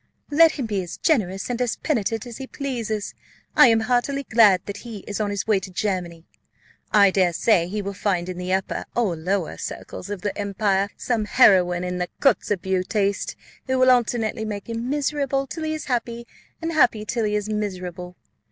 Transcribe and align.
"Let 0.31 0.53
him 0.53 0.65
be 0.65 0.81
as 0.81 0.97
generous 0.97 1.47
and 1.47 1.61
as 1.61 1.75
penitent 1.75 2.25
as 2.25 2.37
he 2.37 2.47
pleases, 2.47 3.13
I 3.55 3.67
am 3.67 3.81
heartily 3.81 4.23
glad 4.23 4.65
that 4.65 4.77
he 4.77 5.01
is 5.05 5.19
on 5.21 5.29
his 5.29 5.45
way 5.45 5.59
to 5.59 5.69
Germany. 5.69 6.25
I 6.91 7.11
dare 7.11 7.33
say 7.33 7.67
he 7.67 7.83
will 7.83 7.93
find 7.93 8.27
in 8.27 8.39
the 8.39 8.51
upper 8.51 8.85
or 8.95 9.15
lower 9.15 9.59
circles 9.59 10.09
of 10.09 10.23
the 10.23 10.35
empire 10.35 10.89
some 10.97 11.25
heroine 11.25 11.83
in 11.83 11.99
the 11.99 12.09
Kotzebue 12.19 12.81
taste, 12.83 13.35
who 13.67 13.77
will 13.77 13.91
alternately 13.91 14.43
make 14.43 14.67
him 14.67 14.89
miserable 14.89 15.45
till 15.45 15.65
he 15.65 15.75
is 15.75 15.85
happy, 15.85 16.25
and 16.63 16.73
happy 16.73 17.05
till 17.05 17.25
he 17.25 17.35
is 17.35 17.47
miserable. 17.47 18.15